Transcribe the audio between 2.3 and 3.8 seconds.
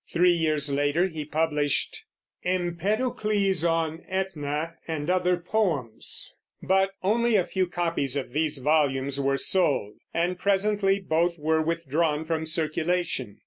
Empedocles